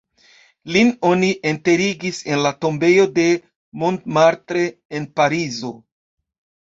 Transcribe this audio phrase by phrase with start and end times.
[0.75, 3.27] Lin oni enterigis en la tombejo de
[3.85, 4.65] Montmartre
[5.01, 5.71] en Parizo.